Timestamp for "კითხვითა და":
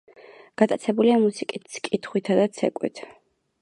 1.91-2.51